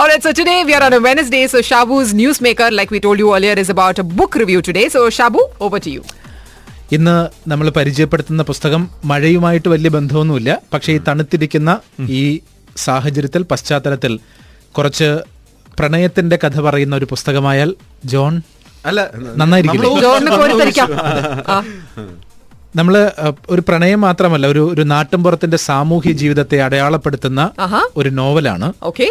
[0.00, 1.40] All right, so today we are on a Wednesday.
[1.52, 4.84] So Shabu's newsmaker, like we told you earlier, is about a book review today.
[4.94, 6.02] So Shabu, over to you.
[6.96, 7.14] ഇന്ന്
[7.50, 10.50] നമ്മൾ പരിചയപ്പെടുത്തുന്ന പുസ്തകം മഴയുമായിട്ട് വലിയ ബന്ധമൊന്നുമില്ല.
[10.72, 11.70] പക്ഷേ ഈ തണുത്തിരിക്കുന്ന
[12.20, 12.22] ഈ
[12.86, 14.14] സാഹചര്യത്തിൽ പശ്ചാത്തലത്തിൽ
[14.78, 15.08] കുറച്ച്
[15.78, 17.72] പ്രണയത്തിന്റെ കഥ പറയുന്ന ഒരു പുസ്തകമായാൽ
[18.14, 18.34] ജോൺ
[18.88, 19.10] അല്ല
[19.42, 19.84] നന്നായിരിക്കും
[22.80, 22.94] നമ്മൾ
[23.54, 27.50] ഒരു പ്രണയം മാത്രമല്ല ഒരു ഒരു നാട്ടിൻപുറത്തിന്റെ സാമൂഹ്യ ജീവിതത്തെ അടയാളപ്പെടുത്തുന്ന
[28.02, 28.68] ഒരു നോവലാണ്.
[28.90, 29.10] Okay.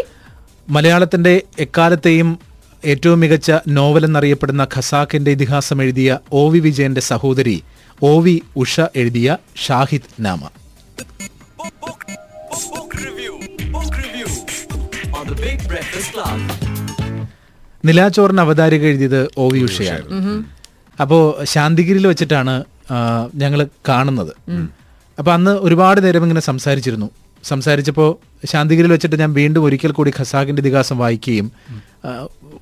[0.69, 2.39] മലയാളത്തിന്റെ എക്കാലത്തെയും
[2.85, 7.63] ഏറ്റവും മികച്ച നോവൽ എന്നറിയപ്പെടുന്ന ഖസാക്കിന്റെ ഇതിഹാസം എഴുതിയ ഒ വി വിജയന്റെ സഹോദരി
[8.03, 10.49] ഒ വി ഉഷ എഴുതിയ ഷാഹിദ് നാമ.
[17.85, 20.43] നിലാചോറിന് അവതാരിക എഴുതിയത് ഒ വി ഉഷയാണ്.
[21.01, 22.63] അപ്പോ ശാന്തിഗിരിയിൽ വെച്ചിട്ടാണ്
[23.35, 24.33] ഞങ്ങൾ കാണുന്നത്.
[25.19, 27.09] അപ്പൊ അന്ന് ഒരുപാട് നേരം ഇങ്ങനെ സംസാരിച്ചിരുന്നു.
[27.47, 28.09] സംസാരിച്ചപ്പോൾ
[28.47, 31.47] ശാന്തിഗിരിയിൽ വെച്ചിട്ട് ഞാൻ വീണ്ടും ഒരിക്കൽ കൂടി ഖസാക്കിന്റെ ഇതിഹാസം വായിക്കുകയും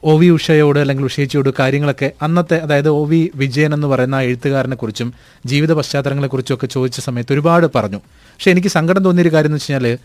[0.03, 5.09] ഒ വി ഉഷയോട് അല്ലെങ്കിൽ ഉഷേച്ചിയോട് കാര്യങ്ങളൊക്കെ അന്നത്തെ അതായത് ഒ വി വിജയൻ എന്ന് പറയുന്ന എഴുത്തുകാരനെ കുറിച്ചും
[5.45, 7.99] ജീവിത പശ്ചാത്തലങ്ങളെ കുറിച്ചും ഒക്കെ ചോദിച്ച സമയത്ത് ഒരുപാട് പറഞ്ഞു.
[8.35, 9.97] പക്ഷെ എനിക്ക് സങ്കടം തോന്നിയൊരു കാര്യം എന്ന് വെച്ച് കഴിഞ്ഞാൽ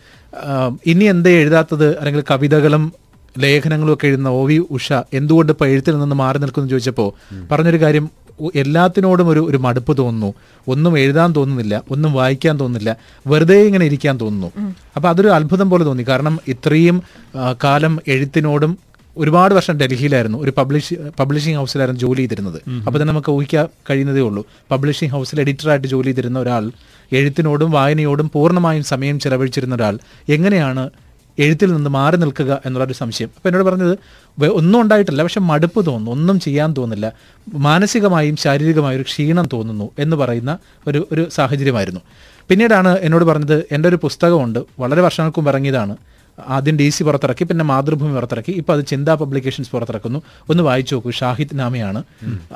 [0.86, 1.88] ഇനി എന്തേ എഴുതാത്തത്?
[1.98, 2.84] അല്ലെങ്കിൽ കവിതകളും
[3.38, 7.10] ലേഖനങ്ങളും ഒക്കെ എഴുതുന്ന ഒ വി ഉഷ എന്തുകൊണ്ട് ഇപ്പൊ എഴുത്തിൽ നിന്ന് മാറി നിൽക്കുന്നു ചോദിച്ചപ്പോൾ
[7.50, 8.06] പറഞ്ഞൊരു കാര്യം
[8.54, 10.34] എല്ലാത്തിനോടും ഒരു ഒരു മടുപ്പ് തോന്നുന്നു.
[10.68, 14.74] ഒന്നും എഴുതാൻ തോന്നുന്നില്ല ഒന്നും വായിക്കാൻ തോന്നുന്നില്ല വെറുതെ ഇങ്ങനെ ഇരിക്കാൻ തോന്നുന്നു.
[14.96, 16.02] അപ്പൊ അതൊരു അത്ഭുതം പോലെ തോന്നി.
[16.08, 17.02] കാരണം ഇത്രയും
[17.64, 18.78] കാലം എഴുത്തിനോടും
[19.16, 20.38] ഒരുപാട് വർഷം ഡൽഹിയിലായിരുന്നു.
[20.38, 22.58] ഒരു പബ്ലിഷ് പബ്ലിഷിംഗ് ഹൗസിലായിരുന്നു ജോലി ചെയ്തിരുന്നത്.
[22.86, 24.44] അപ്പൊ തന്നെ നമുക്ക് ഊഹിക്കാൻ കഴിയുന്നതേ ഉള്ളൂ.
[24.70, 26.70] പബ്ലിഷിംഗ് ഹൗസിൽ എഡിറ്ററായിട്ട് ജോലി ചെയ്തിരുന്ന ഒരാൾ
[27.12, 30.90] എഴുത്തിനോടും വായനയോടും പൂർണമായും സമയം ചെലവഴിച്ചിരുന്ന ഒരാൾ എങ്ങനെയാണ്
[31.38, 33.30] എഴുത്തിൽ നിന്ന് മാറി നിൽക്കുക എന്നുള്ളൊരു സംശയം.
[33.36, 33.98] അപ്പൊ എന്നോട് പറഞ്ഞത്
[34.48, 35.22] ഒന്നും ഉണ്ടായിട്ടില്ല.
[35.22, 36.10] പക്ഷെ മടുപ്പ് തോന്നുന്നു.
[36.10, 37.12] ഒന്നും ചെയ്യാൻ തോന്നില്ല
[37.54, 42.00] മാനസികമായും ശാരീരികമായും ഒരു ക്ഷീണം തോന്നുന്നു എന്ന് പറയുന്ന ഒരു ഒരു സാഹചര്യമായിരുന്നു.
[42.48, 44.58] പിന്നീടാണ് എന്നോട് പറഞ്ഞത് എന്റെ ഒരു പുസ്തകമുണ്ട്.
[44.78, 45.96] വളരെ വർഷങ്ങൾക്കും ഇറങ്ങിയതാണ്.
[46.48, 48.52] ആദ്യം ഡി സി പുറത്തിറക്കി പിന്നെ മാതൃഭൂമി പുറത്തിറക്കി.
[48.52, 50.22] ഇപ്പോൾ അത് ചിന്താ പബ്ലിക്കേഷൻസ് പുറത്തിറക്കുന്നു.
[50.50, 51.10] ഒന്ന് വായിച്ചു നോക്കൂ.
[51.10, 52.02] ഷാഹിദ് നാമയാണ്.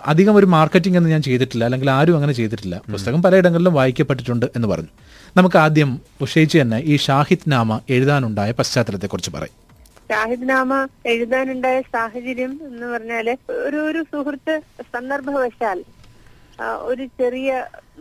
[0.07, 1.65] അധികം ഒരു മാർക്കറ്റിംഗ് ഒന്നും ഞാൻ ചെയ്തിട്ടില്ല.
[1.65, 2.81] അല്ലെങ്കിൽ ആരും അങ്ങനെ ചെയ്തിട്ടില്ല.
[2.93, 4.89] പുസ്തകം പലയിടങ്ങളിലും വായിക്കപ്പെട്ടിട്ടുണ്ട് എന്ന് പറഞ്ഞു.
[5.37, 9.64] നമുക്ക് ആദ്യം ഉഷയിച്ച് തന്നെ ഈ ഷാഹിദ് നാമ എഴുതാനുണ്ടായ പശ്ചാത്തലത്തെ കുറിച്ച് പറയും.
[10.11, 10.73] ഷാഹിദ് നാമ
[11.13, 13.29] എഴുതാനുണ്ടായ സാഹചര്യം എന്ന് പറഞ്ഞാൽ
[13.65, 14.55] ഒരു ഒരു സുഹൃത്ത്
[14.93, 15.79] സന്ദർഭവശാൽ
[16.91, 17.51] ഒരു ചെറിയ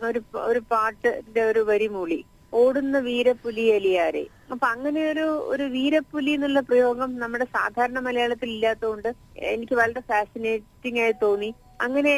[0.07, 0.19] ഒരു
[0.49, 2.19] ഒരു പാട്ടിന്റെ ഒരു വരിമൂളി
[2.53, 9.09] ഓടുന്ന വീരപ്പുലി എലിയാരെ അപ്പൊ അങ്ങനെ ഒരു ഒരു വീരപ്പുലി എന്നുള്ള പ്രയോഗം നമ്മുടെ സാധാരണ മലയാളത്തിൽ ഇല്ലാത്തതുകൊണ്ട്
[9.53, 11.49] എനിക്ക് വളരെ ഫാസിനേറ്റിംഗ് ആയി തോന്നി.
[11.85, 12.13] അങ്ങനെ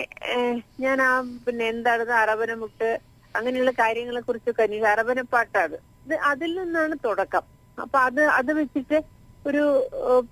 [0.86, 1.12] ഞാൻ ആ
[1.46, 2.90] പിന്നെ എന്താണ് അറബനമുട്ട്
[3.36, 4.92] അങ്ങനെയുള്ള കാര്യങ്ങളെ കുറിച്ചൊക്കെ അന്വേഷിച്ചു.
[4.94, 7.44] അറബനപ്പാട്ടാണ് ഇത് അതിൽ നിന്നാണ് തുടക്കം.
[7.78, 8.98] അപ്പൊ അത് അത് വെച്ചിട്ട്
[9.46, 9.64] ഒരു
[10.12, 10.24] ഏഹ്,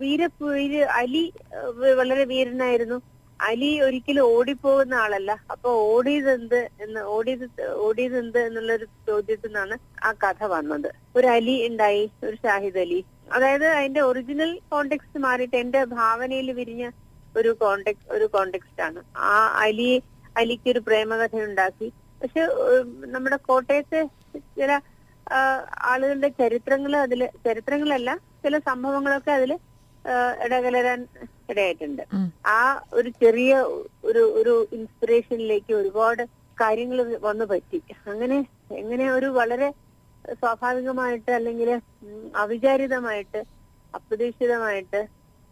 [0.00, 0.64] വീരപ്പുലി
[1.00, 1.22] അലി
[2.00, 2.98] വളരെ വീരനായിരുന്നു.
[3.40, 5.32] അലി ഒരിക്കലും ഓടിപ്പോകുന്ന ആളല്ല.
[5.52, 7.44] അപ്പൊ ഓടിയതെന്ത് എന്ന് ഓടിയത്
[7.86, 9.74] ഓടിയത് എന്ത് എന്നുള്ളൊരു ചോദ്യത്തിൽ നിന്നാണ്
[10.04, 10.88] ആ കഥ വന്നത്.
[11.16, 13.00] ഒരു അലി ഉണ്ടായി ഒരു ഷാഹിദ് അലി.
[13.36, 16.84] അതായത് അതിന്റെ ഒറിജിനൽ കോണ്ടെക്സ്റ്റ് മാറിയിട്ട് എന്റെ ഭാവനയിൽ വിരിഞ്ഞ
[17.34, 19.00] ഒരു കോണ്ടെക്സ്റ്റ് ഒരു കോണ്ടെക്സ്റ്റ് ആണ്.
[19.28, 19.32] ആ
[19.64, 19.90] അലി
[20.36, 21.88] അലിക്ക് ഒരു പ്രേമകഥ ഉണ്ടാക്കി
[22.20, 22.42] പക്ഷെ
[23.14, 24.00] നമ്മുടെ കോട്ടയത്തെ
[24.58, 24.70] ചില
[25.90, 28.10] ആളുകളുടെ ചരിത്രങ്ങൾ അതിൽ ചരിത്രങ്ങളല്ല
[28.44, 29.52] ചില സംഭവങ്ങളൊക്കെ അതിൽ
[30.44, 31.00] ഇടകലരാൻ
[31.50, 32.02] ഇടയായിട്ടുണ്ട്.
[32.56, 32.60] ആ
[32.98, 33.52] ഒരു ചെറിയ
[34.08, 36.22] ഒരു ഒരു ഇൻസ്പിറേഷനിലേക്ക് ഒരുപാട്
[36.58, 37.80] കാര്യങ്ങൾ വന്നു പറ്റി.
[38.12, 38.38] അങ്ങനെ
[38.80, 39.68] എങ്ങനെ ഒരു വളരെ
[40.40, 41.68] സ്വാഭാവികമായിട്ട് അല്ലെങ്കിൽ
[42.42, 43.40] അവിചാരിതമായിട്ട്
[43.94, 45.00] അപ്രതീക്ഷിതമായിട്ട്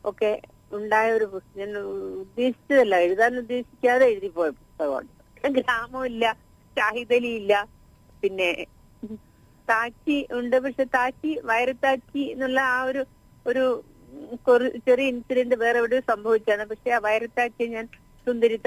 [0.05, 0.33] ഒക്കെ
[0.79, 1.59] ഉണ്ടായ ഒരു പുസ്തകം.
[1.61, 1.73] ഞാൻ
[2.23, 5.09] ഉദ്ദേശിച്ചതല്ല എഴുതാൻ ഉദ്ദേശിക്കാതെ എഴുതിപ്പോയ പുസ്തകമാണ്.
[5.59, 6.25] ഗ്രാമമില്ല
[6.77, 7.53] ഷാഹിദലി ഇല്ല
[8.23, 8.49] പിന്നെ
[9.69, 10.61] താച്ചി ഉണ്ട്.
[10.61, 13.07] പക്ഷെ താച്ചി വയറത്താച്ചി എന്നുള്ള ആ ഒരു
[13.47, 13.85] ഒരു
[14.77, 17.87] ചെറിയ ഇൻസിഡന്റ് വേറെ എവിടെയോ സംഭവിച്ചാണ് പക്ഷെ ആ വയറത്താച്ചിയെ ഞാൻ
[18.27, 18.61] സുന്ദരി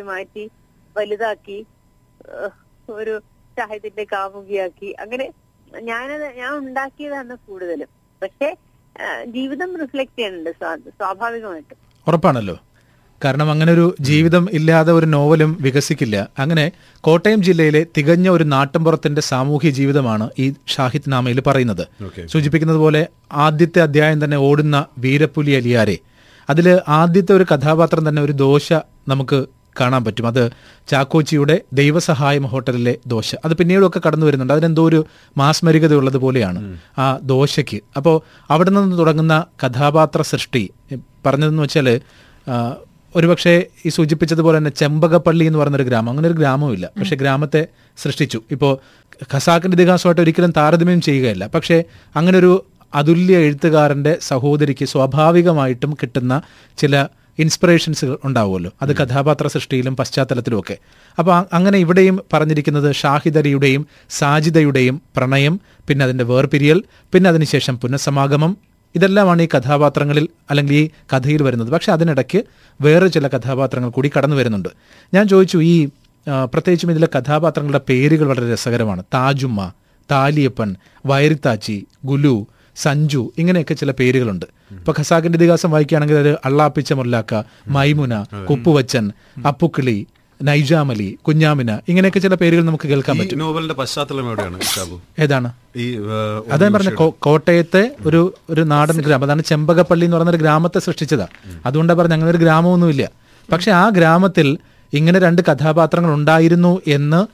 [0.00, 0.50] മാറ്റി
[0.96, 1.66] വലുതാക്കി
[2.90, 3.22] ഒരു
[3.58, 4.96] സാഹിത്യത്തിന്റെ കാമുകിയാക്കി.
[5.00, 5.32] അങ്ങനെ
[5.80, 7.88] ഞാനത് ഞാൻ ഉണ്ടാക്കിയതാണ് കൂടുതലും.
[8.22, 8.56] പക്ഷെ
[9.24, 11.76] ജീവിതം റിഫ്ലക്ട് ചെയ്യുന്നുണ്ട് സ്വാ- സ്വാഭാവികമായിട്ടും.
[12.08, 12.60] ഉറപ്പാണല്ലോ?
[13.24, 16.28] കാരണം അങ്ങനെ ഒരു ജീവിതം ഇല്ലാതെ ഒരു നോവലും വികസിക്കില്ല.
[16.38, 21.84] അങ്ങനെ കോട്ടയം ജില്ലയിലെ തികഞ്ഞ ഒരു നാട്ടിൻപുറത്തിന്റെ സാമൂഹ്യ ജീവിതമാണ് ഈ ഷാഹിദ് നാമയിൽ പറയുന്നത്
[22.26, 25.98] സൂചിപ്പിക്കുന്നത് പോലെ ആദ്യത്തെ അധ്യായം തന്നെ ഓടുന്ന വീരപ്പുലി അലിയാരെ.
[26.50, 28.72] അതിൽ ആദ്യത്തെ ഒരു കഥാപാത്രം തന്നെ ഒരു ദോശ
[29.08, 29.46] നമുക്ക്
[29.80, 30.26] കാണാൻ പറ്റും.
[30.26, 30.50] അത്
[30.88, 33.34] ചാക്കോച്ചിയുടെ ദൈവസഹായം ഹോട്ടലിലെ ദോശ.
[33.44, 34.52] അത് പിന്നീടൊക്കെ കടന്നു വരുന്നുണ്ട്.
[34.52, 37.80] അതിനെന്തോ ഒരു മാസ്മരികത ഉള്ളത് പോലെയാണ് ആ ദോശയ്ക്ക്.
[37.96, 38.16] അപ്പോൾ
[38.50, 40.70] അവിടെ നിന്ന് തുടങ്ങുന്ന കഥാപാത്ര സൃഷ്ടി
[41.26, 41.88] പറഞ്ഞതെന്ന് വെച്ചാൽ
[43.16, 46.10] ഒരുപക്ഷെ ഈ സൂചിപ്പിച്ചതുപോലെ തന്നെ ചെമ്പകപ്പള്ളി എന്ന് പറഞ്ഞൊരു ഗ്രാമം.
[46.10, 47.66] അങ്ങനെ ഒരു ഗ്രാമമില്ല പക്ഷെ ഗ്രാമത്തെ
[48.02, 48.42] സൃഷ്ടിച്ചു.
[48.50, 48.78] ഇപ്പോൾ
[49.34, 51.46] ഖസാക്കിന്റെ ഇതിഹാസമായിട്ട് ഒരിക്കലും താരതമ്യം ചെയ്യുകയല്ല.
[51.46, 51.84] പക്ഷേ
[52.16, 52.64] അങ്ങനെ ഒരു
[52.94, 56.42] അതുല്യ എഴുത്തുകാരന്റെ സഹോദരിക്ക് സ്വാഭാവികമായിട്ടും കിട്ടുന്ന
[56.78, 57.06] ചില
[57.38, 58.70] ഇൻസ്പിറേഷൻസുകൾ ഉണ്ടാവുമല്ലോ.
[58.82, 60.76] അത് കഥാപാത്ര സൃഷ്ടിയിലും പശ്ചാത്തലത്തിലും ഒക്കെ
[61.18, 66.82] അപ്പോൾ അങ്ങനെ ഇവിടെയും പറഞ്ഞിരിക്കുന്നത് ഷാഹിദരിയുടെയും സാജിദയുടെയും പ്രണയം പിന്നെ അതിന്റെ വേർപിരിയൽ
[67.14, 71.68] പിന്നെ അതിനുശേഷം പുനഃസമാഗമം ഇതെല്ലാമാണ് ഈ കഥാപാത്രങ്ങളിൽ അല്ലെങ്കിൽ ഈ കഥയിൽ വരുന്നത്.
[71.68, 72.42] പക്ഷേ അതിനിടയ്ക്ക്
[72.80, 74.68] വേറെ ചില കഥാപാത്രങ്ങൾ കൂടി കടന്നു വരുന്നുണ്ട്.
[75.14, 75.88] ഞാൻ ചോദിച്ചു ഈ
[76.52, 79.02] പ്രത്യേകിച്ചും ഇതിലെ കഥാപാത്രങ്ങളുടെ പേരുകൾ വളരെ രസകരമാണ്.
[79.14, 79.72] താജുമ്മ
[80.10, 82.46] താലിയപ്പൻ വയറിത്താച്ചി ഗുലു
[82.76, 84.46] സഞ്ജു ഇങ്ങനെയൊക്കെ ചില പേരുകളുണ്ട്.
[84.70, 89.12] ഇപ്പൊ ഖസാക്കിന്റെ ഇതിഹാസം വായിക്കുകയാണെങ്കിൽ അത് അള്ളാപ്പിച്ച മുല്ലാക്ക മൈമുന കുപ്പുവച്ചൻ
[89.48, 90.06] അപ്പുക്കിളി
[90.42, 93.38] നൈജാമലി കുഞ്ഞാമിന ഇങ്ങനെയൊക്കെ ചില പേരുകൾ നമുക്ക് കേൾക്കാൻ പറ്റും.
[93.38, 95.00] നോവലിന്റെ പശ്ചാത്തലം എവിടെയാണ് ഷാബു?
[95.22, 95.52] ഏതാണ്?
[96.52, 101.26] അതാ പറഞ്ഞ കോട്ടയത്തെ ഒരു ഒരു നാടൻ ഗ്രാമം അതാണ് ചെമ്പകപ്പള്ളി എന്ന് പറഞ്ഞ ഒരു ഗ്രാമത്തെ സൃഷ്ടിച്ചതാ.
[101.66, 103.10] അതുകൊണ്ടാ പറഞ്ഞ അങ്ങനെ ഒരു ഗ്രാമമൊന്നുമില്ല.
[103.52, 104.58] പക്ഷെ ആ ഗ്രാമത്തിൽ
[104.92, 107.26] ഇങ്ങനെ രണ്ട് കഥാപാത്രങ്ങൾ ഉണ്ടായിരുന്നു എന്ന്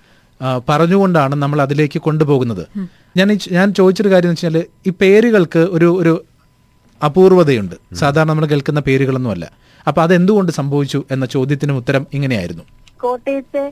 [0.68, 2.66] പറഞ്ഞുകൊണ്ടാണ് നമ്മൾ അതിലേക്ക് കൊണ്ടുപോകുന്നത്.
[3.16, 6.24] ഞാൻ ഈ- ഞാൻ ചോദിച്ചൊരു കാര്യം എന്ന് വെച്ചാൽ ഈ പേരുകൾക്ക് ഒരു ഒരു
[7.04, 7.74] അപൂർവതയുണ്ട്.
[7.96, 9.52] സാധാരണ നമ്മൾ കേൾക്കുന്ന പേരുകളൊന്നുമല്ല.
[9.86, 12.62] അപ്പൊ അതെന്തുകൊണ്ട് സംഭവിച്ചു എന്ന ചോദ്യത്തിന് ഉത്തരം ഇങ്ങനെയായിരുന്നു.
[13.04, 13.64] കോട്ടയത്തെ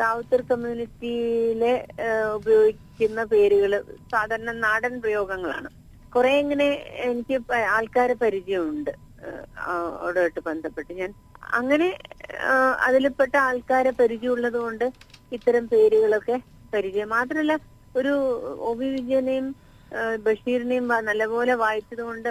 [0.00, 1.74] റാവുത്തർ കമ്മ്യൂണിറ്റിയിലെ
[2.38, 3.72] ഉപയോഗിക്കുന്ന പേരുകൾ
[4.12, 5.68] സാധാരണ നാടൻ പ്രയോഗങ്ങളാണ്.
[6.12, 6.68] കുറെ ഇങ്ങനെ
[7.08, 7.36] എനിക്ക്
[7.74, 8.92] ആൾക്കാരെ പരിചയമുണ്ട്
[10.02, 10.92] അവിടെയായിട്ട് ബന്ധപ്പെട്ട്.
[11.00, 11.10] ഞാൻ
[11.58, 11.88] അങ്ങനെ
[12.86, 14.86] അതിൽപ്പെട്ട ആൾക്കാരെ പരിചയമുള്ളത് കൊണ്ട്
[15.32, 16.36] ഇത്തരം പേരുകളൊക്കെ
[16.74, 17.08] പരിചയം.
[17.16, 17.54] മാത്രമല്ല
[17.94, 18.12] ഒരു
[18.68, 19.46] ഒ വി വിജയനെയും
[20.26, 22.28] ബഷീറിനെയും നല്ലപോലെ വായിച്ചത് കൊണ്ട്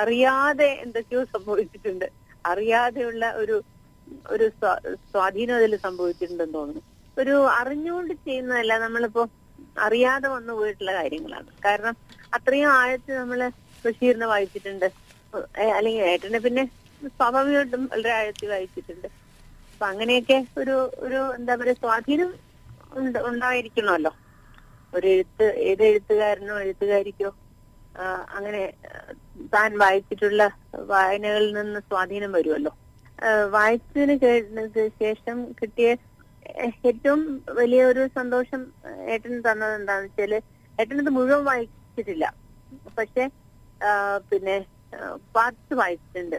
[0.00, 2.06] അറിയാതെ എന്തൊക്കെയോ സംഭവിച്ചിട്ടുണ്ട്.
[2.44, 3.56] അറിയാതെയുള്ള ഒരു
[4.30, 6.82] ഒരു സ്വാ- സ്വാധീനം അതിൽ സംഭവിച്ചിട്ടുണ്ടെന്ന് തോന്നുന്നു.
[7.20, 9.28] ഒരു അറിഞ്ഞുകൊണ്ട് ചെയ്യുന്നതല്ല നമ്മളിപ്പോ
[9.80, 11.46] അറിയാതെ വന്നു പോയിട്ടുള്ള കാര്യങ്ങളാണ്.
[11.64, 11.96] കാരണം
[12.34, 13.50] അത്രയും ആഴത്തിൽ നമ്മൾ
[13.84, 14.92] ബഷീറിനെ വായിച്ചിട്ടുണ്ട്.
[15.74, 16.64] അല്ലെങ്കിൽ ഏട്ടനെ പിന്നെ
[17.02, 19.06] സ്വാഭാവികമായിട്ടും വളരെ ആഴത്തിൽ വായിച്ചിട്ടുണ്ട്.
[19.72, 22.34] അപ്പൊ അങ്ങനെയൊക്കെ ഒരു ഒരു എന്താ പറയുക സ്വാധീനം
[22.92, 24.14] ഉണ്ട് ഉണ്ടായിരിക്കണമല്ലോ.
[24.94, 27.34] ഒരു എഴുത്ത് ഏത് എഴുത്തുകാരനോ എഴുത്തുകാരിക്കോ
[28.30, 28.72] അങ്ങനെ
[29.54, 32.76] താൻ വായിച്ചിട്ടുള്ള വായനകളിൽ നിന്ന് സ്വാധീനം വരുമല്ലോ.
[33.56, 34.16] വായിച്ചതിന്
[35.02, 35.88] ശേഷം കിട്ടിയ
[36.88, 37.20] ഏറ്റവും
[37.58, 38.62] വലിയ ഒരു സന്തോഷം
[39.14, 40.34] ഏട്ടന് തന്നത് എന്താണെന്ന് വെച്ചാൽ
[40.78, 42.24] ഏട്ടനത് മുഴുവൻ വായിച്ചിട്ടില്ല.
[42.98, 43.24] പക്ഷെ
[44.30, 44.56] പിന്നെ
[45.36, 46.38] പാർട്സ് വായിച്ചിട്ടുണ്ട്.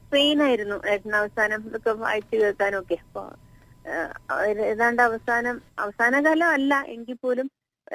[0.00, 3.22] സ്പെയിൻ ആയിരുന്നു ഏട്ടൻ അവസാനം ഇതൊക്കെ വായിച്ചു കേൾക്കാനും ഒക്കെ അപ്പൊ
[4.72, 7.48] ഏതാണ്ട് അവസാനം അവസാന കാലം അല്ല എങ്കിൽ പോലും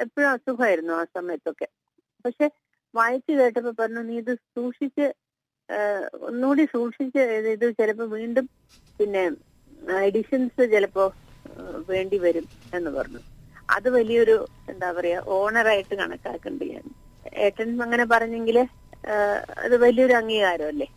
[0.04, 1.68] എപ്പോഴും അസുഖമായിരുന്നു ആ സമയത്തൊക്കെ.
[2.24, 2.46] പക്ഷെ
[2.94, 5.06] വായിച്ചു കേട്ടപ്പോ പറഞ്ഞു നീ ഇത് സൂക്ഷിച്ച്
[6.28, 7.22] ഒന്നുകൂടി സൂക്ഷിച്ച്
[7.54, 8.46] ഇത് ചിലപ്പോൾ ചിലപ്പോ വീണ്ടും
[8.98, 9.22] പിന്നെ
[10.06, 11.04] എഡിഷൻസ് ചിലപ്പോ
[11.90, 12.46] വേണ്ടി വരും
[12.76, 13.20] എന്ന് പറഞ്ഞു.
[13.76, 14.36] അത് വലിയൊരു
[14.70, 16.84] എന്താ പറയാ ഓണറായിട്ട് കണക്കാക്കുന്നുണ്ട് ഞാൻ.
[17.46, 18.58] ഏട്ടൻ അങ്ങനെ പറഞ്ഞെങ്കിൽ
[19.64, 20.88] അത് വലിയൊരു അംഗീകാരമല്ലേ?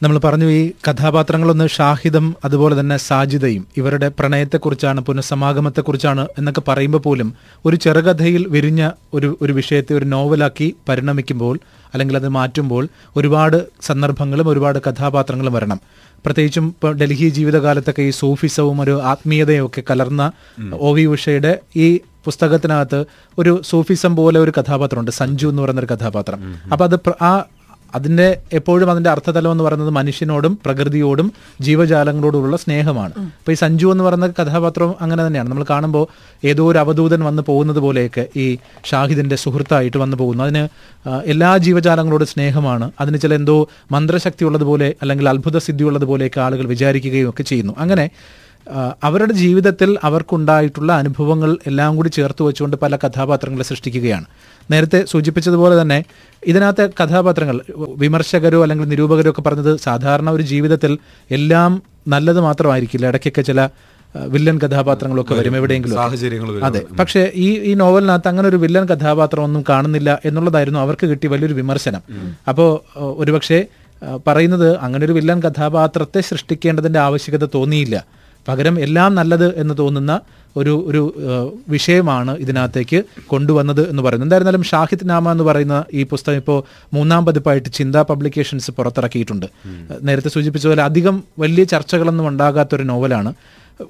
[0.00, 7.28] നമ്മൾ പറഞ്ഞു ഈ കഥാപാത്രങ്ങളൊന്ന് ഷാഹിദും അതുപോലെ തന്നെ സാജിദയും ഇവരുടെ പ്രണയത്തെക്കുറിച്ചാണ് പുനഃസമാഗമത്തെക്കുറിച്ചാണ് എന്നൊക്കെ പറയുമ്പോൾ പോലും
[7.64, 8.82] ഒരു ചെറുകഥയിൽ വിരിഞ്ഞ
[9.14, 11.54] ഒരു ഒരു വിഷയത്തെ ഒരു നോവലാക്കി പരിണമിക്കുമ്പോൾ
[11.94, 12.84] അല്ലെങ്കിൽ അത് മാറ്റുമ്പോൾ
[13.16, 15.78] ഒരുപാട് സന്ദർഭങ്ങളും ഒരുപാട് കഥാപാത്രങ്ങളും വരണം.
[16.24, 20.24] പ്രത്യേകിച്ചും ഇപ്പോൾ ഡൽഹി ജീവിതകാലത്തൊക്കെ ഈ സൂഫിസവും ഒരു ആത്മീയതയും ഒക്കെ കലർന്ന
[20.80, 21.86] ഒ വി ഉഷയുടെ ഈ
[22.26, 22.98] പുസ്തകത്തിനകത്ത്
[23.38, 26.40] ഒരു സൂഫിസം പോലെ ഒരു കഥാപാത്രമുണ്ട് സഞ്ജു എന്ന് പറയുന്ന ഒരു കഥാപാത്രം
[26.72, 27.32] അപ്പം അത് ആ
[27.94, 33.12] അതിന്റെ എപ്പോഴും അതിന്റെ അർത്ഥതലം എന്ന് പറയുന്നത് മനുഷ്യനോടും പ്രകൃതിയോടും ജീവജാലങ്ങളോടുള്ള സ്നേഹമാണ്.
[33.18, 35.50] അപ്പൊ ഈ സഞ്ജു എന്ന് പറയുന്ന കഥാപാത്രം അങ്ങനെ തന്നെയാണ്.
[35.50, 36.06] നമ്മൾ കാണുമ്പോൾ
[36.44, 40.44] ഏതോ ഒരു അവധൂതൻ വന്ന് പോകുന്നത് പോലെയൊക്കെ ഈ ഷാഹിദിന്റെ സുഹൃത്തായിട്ട് വന്നു പോകുന്നു.
[40.44, 40.68] അതിന്
[41.26, 42.90] എല്ലാ ജീവജാലങ്ങളോടും സ്നേഹമാണ്.
[43.00, 47.72] അതിന് ചില എന്തോ മന്ത്രശക്തി ഉള്ളതുപോലെ അല്ലെങ്കിൽ അത്ഭുത സിദ്ധി ഉള്ളതുപോലെയൊക്കെ ആളുകൾ വിചാരിക്കുകയും ഒക്കെ ചെയ്യുന്നു.
[47.78, 48.10] അങ്ങനെ
[49.02, 54.24] അവരുടെ ജീവിതത്തിൽ അവർക്കുണ്ടായിട്ടുള്ള അനുഭവങ്ങൾ എല്ലാം കൂടി ചേർത്ത് വെച്ചുകൊണ്ട് പല കഥാപാത്രങ്ങളെ സൃഷ്ടിക്കുകയാണ്.
[54.70, 56.04] നേരത്തെ സൂചിപ്പിച്ചതുപോലെ തന്നെ
[56.46, 57.60] ഇതിനകത്തെ കഥാപാത്രങ്ങൾ
[57.96, 60.98] വിമർശകരോ അല്ലെങ്കിൽ നിരൂപകരോ ഒക്കെ പറഞ്ഞത് സാധാരണ ഒരു ജീവിതത്തിൽ
[61.30, 63.06] എല്ലാം നല്ലത് മാത്രമായിരിക്കില്ല.
[63.06, 63.68] ഇടയ്ക്കൊക്കെ ചില
[64.16, 65.98] വില്ലൻ കഥാപാത്രങ്ങളൊക്കെ വരും എവിടെയെങ്കിലും.
[66.64, 66.80] അതെ.
[66.98, 72.02] പക്ഷേ ഈ ഈ നോവലിനകത്ത് അങ്ങനെ ഒരു വില്ലൻ കഥാപാത്രം ഒന്നും കാണുന്നില്ല എന്നുള്ളതായിരുന്നു അവർക്ക് കിട്ടിയ വലിയൊരു വിമർശനം.
[72.48, 73.66] അപ്പോൾ ഒരുപക്ഷെ
[74.26, 78.19] പറയുന്നത് അങ്ങനെ ഒരു വില്ലൻ കഥാപാത്രത്തെ സൃഷ്ടിക്കേണ്ടതിന്റെ ആവശ്യകത തോന്നിയില്ല.
[78.48, 80.20] പകരം എല്ലാം നല്ലത് എന്ന് തോന്നുന്ന
[80.56, 81.14] ഒരു ഒരു
[81.68, 84.26] വിഷയമാണ് ഇതിനകത്തേക്ക് കൊണ്ടുവന്നത് എന്ന് പറയുന്നത്.
[84.26, 89.46] എന്തായിരുന്നാലും ഷാഹിദ് നാമ എന്ന് പറയുന്ന ഈ പുസ്തകം ഇപ്പോൾ മൂന്നാം പതിപ്പായിട്ട് ചിന്ത പബ്ലിക്കേഷൻസ് പുറത്തിറക്കിയിട്ടുണ്ട്.
[90.02, 93.32] നേരത്തെ സൂചിപ്പിച്ചതുപോലെ അധികം വലിയ ചർച്ചകളൊന്നും ഉണ്ടാകാത്തൊരു നോവലാണ്.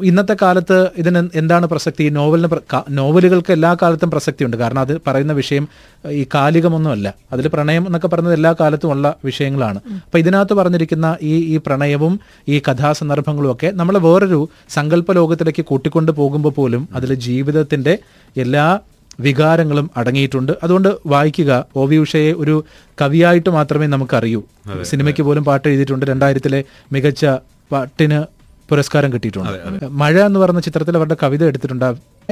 [0.05, 2.09] ഇന്നത്തെ കാലത്ത് ഇതിന് എന്താണ് പ്രസക്തി?
[2.09, 2.49] നോവലിന്
[2.89, 4.57] നോവലുകൾക്ക് എല്ലാ കാലത്തും പ്രസക്തിയുണ്ട്.
[4.57, 5.69] കാരണം അത് പറയുന്ന വിഷയം
[6.11, 7.15] ഈ കാലികമൊന്നുമല്ല.
[7.33, 9.81] അതിൽ പ്രണയം എന്നൊക്കെ പറയുന്നത് എല്ലാ കാലത്തും ഉള്ള വിഷയങ്ങളാണ്.
[10.05, 16.49] അപ്പൊ ഇതിനകത്ത് പറഞ്ഞിരിക്കുന്ന ഈ ഈ പ്രണയവും ഈ കഥാസന്ദർഭങ്ങളും ഒക്കെ നമ്മൾ വേറൊരു സങ്കല്പ ലോകത്തിലേക്ക് കൂട്ടിക്കൊണ്ട് പോകുമ്പോൾ
[16.49, 17.99] പോലും അതിൽ ജീവിതത്തിന്റെ
[18.37, 18.79] എല്ലാ
[19.21, 20.53] വികാരങ്ങളും അടങ്ങിയിട്ടുണ്ട്.
[20.63, 21.65] അതുകൊണ്ട് വായിക്കുക.
[21.77, 22.65] ഒ വി ഉഷയെ ഒരു
[23.01, 24.43] കവിയായിട്ട് മാത്രമേ നമുക്കറിയൂ.
[24.83, 26.07] സിനിമയ്ക്ക് പോലും പാട്ട് എഴുതിയിട്ടുണ്ട്.
[26.07, 27.27] രണ്ടായിരത്തിലെ മികച്ച
[27.73, 28.40] പാട്ടിന്
[28.71, 29.89] പുരസ്കാരം കിട്ടിയിട്ടുണ്ട്.
[30.03, 31.89] മഴ എന്ന് പറഞ്ഞ ചിത്രത്തിൽ അവരുടെ കവിത എടുത്തിട്ടുണ്ട്.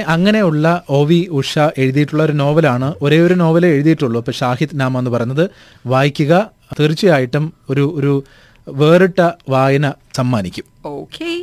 [0.07, 0.65] അങ്ങനെയുള്ള
[0.97, 4.19] ഒ വി ഉഷ എഴുതിയിട്ടുള്ള ഒരു നോവലാണ് ഒരേ ഒരു നോവലേ എഴുതിയിട്ടുള്ളൂ.
[4.23, 5.45] ഇപ്പൊ ഷാഹിദ് നാമ എന്ന് പറയുന്നത്.
[5.93, 6.33] വായിക്കുക
[6.79, 8.13] തീർച്ചയായിട്ടും ഒരു ഒരു
[8.67, 10.65] വേറിട്ട വായന സമ്മാനിക്കും.
[10.99, 11.37] Okay.